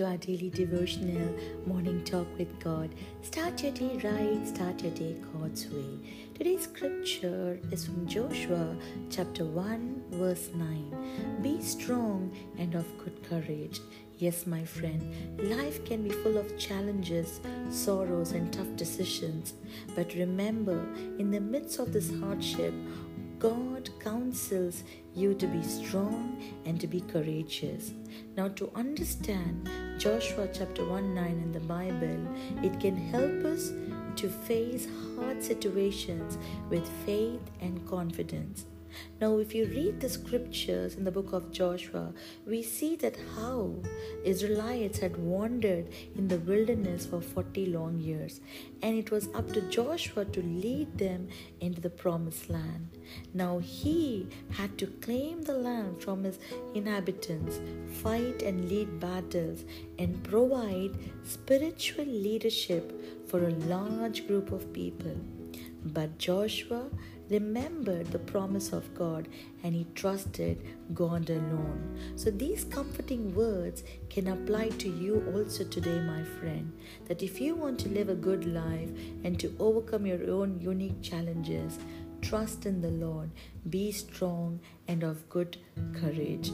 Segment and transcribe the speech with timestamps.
[0.00, 1.28] to our daily devotional
[1.66, 2.88] morning talk with God.
[3.20, 5.98] Start your day right, start your day God's way.
[6.34, 8.74] Today's scripture is from Joshua
[9.10, 11.42] chapter 1, verse 9.
[11.42, 13.80] Be strong and of good courage.
[14.16, 15.02] Yes, my friend,
[15.38, 19.52] life can be full of challenges, sorrows, and tough decisions.
[19.94, 20.82] But remember,
[21.18, 22.72] in the midst of this hardship,
[23.38, 24.82] God counsels
[25.14, 27.92] you to be strong and to be courageous.
[28.36, 29.68] Now, to understand
[30.00, 32.26] Joshua chapter 1 9 in the Bible,
[32.64, 33.70] it can help us
[34.16, 36.38] to face hard situations
[36.70, 38.64] with faith and confidence.
[39.20, 42.12] Now, if you read the scriptures in the book of Joshua,
[42.46, 43.74] we see that how
[44.24, 48.40] Israelites had wandered in the wilderness for 40 long years,
[48.82, 51.28] and it was up to Joshua to lead them
[51.60, 52.88] into the promised land.
[53.34, 56.38] Now, he had to claim the land from his
[56.74, 57.60] inhabitants,
[58.02, 59.64] fight and lead battles,
[59.98, 62.92] and provide spiritual leadership
[63.28, 65.16] for a large group of people.
[65.84, 66.90] But Joshua
[67.30, 69.28] remembered the promise of God
[69.62, 70.58] and he trusted
[70.92, 71.98] God alone.
[72.16, 76.72] So, these comforting words can apply to you also today, my friend.
[77.06, 78.90] That if you want to live a good life
[79.24, 81.78] and to overcome your own unique challenges,
[82.20, 83.30] trust in the Lord,
[83.68, 85.56] be strong and of good
[85.94, 86.50] courage.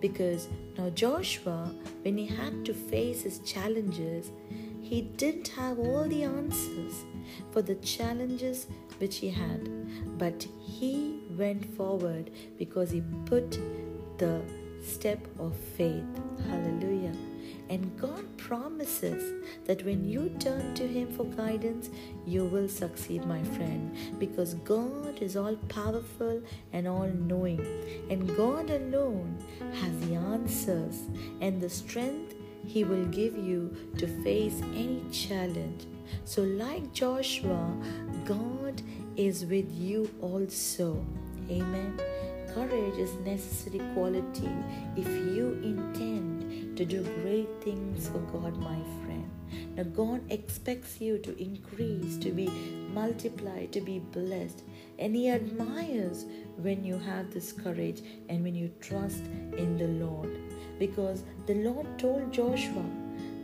[0.00, 4.30] Because now, Joshua, when he had to face his challenges,
[4.88, 7.04] he didn't have all the answers
[7.52, 8.66] for the challenges
[8.98, 9.68] which he had,
[10.18, 13.58] but he went forward because he put
[14.16, 14.40] the
[14.82, 16.06] step of faith.
[16.48, 17.12] Hallelujah.
[17.68, 21.90] And God promises that when you turn to Him for guidance,
[22.26, 27.60] you will succeed, my friend, because God is all powerful and all knowing.
[28.08, 29.36] And God alone
[29.74, 31.02] has the answers
[31.42, 32.34] and the strength
[32.68, 35.86] He will give you to face any challenge.
[36.26, 37.72] So, like Joshua,
[38.26, 38.82] God
[39.16, 41.02] is with you also.
[41.50, 41.98] Amen.
[42.54, 44.50] Courage is necessary quality
[44.96, 49.30] if you intend to do great things for God, my friend.
[49.76, 52.48] Now, God expects you to increase, to be
[52.92, 54.62] multiplied, to be blessed,
[54.98, 56.24] and He admires
[56.56, 59.24] when you have this courage and when you trust
[59.56, 60.38] in the Lord.
[60.78, 62.84] Because the Lord told Joshua,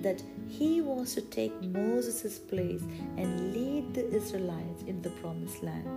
[0.04, 2.82] that he was to take Moses' place
[3.16, 5.88] and lead the Israelites in the promised land.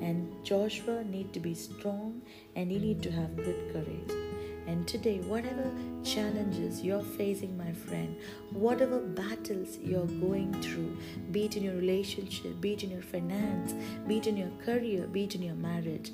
[0.00, 2.22] And Joshua need to be strong
[2.56, 4.10] and he need to have good courage.
[4.66, 5.70] And today, whatever
[6.04, 8.16] challenges you're facing, my friend,
[8.52, 10.96] whatever battles you're going through,
[11.32, 13.74] be it in your relationship, be it in your finance,
[14.06, 16.12] be it in your career, be it in your marriage,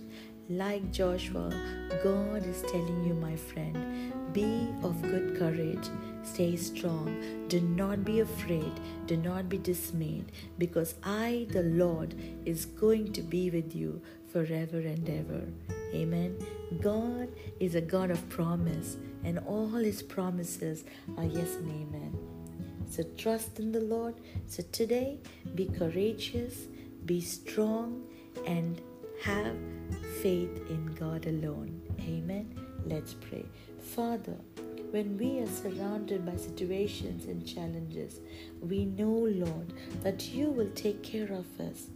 [0.48, 1.50] like Joshua,
[2.02, 5.88] God is telling you, my friend, be of good courage,
[6.22, 8.72] stay strong, do not be afraid,
[9.06, 12.14] do not be dismayed, because I, the Lord,
[12.44, 14.00] is going to be with you
[14.32, 15.42] forever and ever.
[15.94, 16.36] Amen.
[16.80, 20.84] God is a God of promise, and all his promises
[21.16, 22.16] are yes and amen.
[22.88, 24.14] So trust in the Lord.
[24.46, 25.18] So today,
[25.54, 26.66] be courageous,
[27.04, 28.04] be strong,
[28.46, 28.80] and
[29.22, 29.56] have
[30.22, 31.80] faith in God alone.
[32.00, 32.54] Amen.
[32.84, 33.44] Let's pray.
[33.78, 34.36] Father,
[34.90, 38.20] when we are surrounded by situations and challenges,
[38.60, 41.88] we know, Lord, that you will take care of us,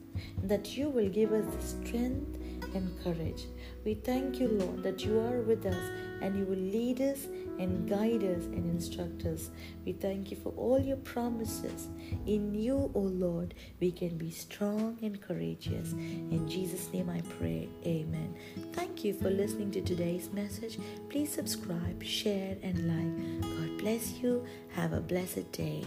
[0.43, 2.37] that you will give us the strength
[2.75, 3.47] and courage.
[3.85, 7.27] We thank you, Lord, that you are with us and you will lead us
[7.59, 9.51] and guide us and instruct us.
[9.85, 11.89] We thank you for all your promises.
[12.27, 15.93] In you, O Lord, we can be strong and courageous.
[15.93, 17.69] In Jesus' name I pray.
[17.85, 18.35] Amen.
[18.73, 20.79] Thank you for listening to today's message.
[21.09, 23.43] Please subscribe, share, and like.
[23.43, 24.45] God bless you.
[24.75, 25.85] Have a blessed day.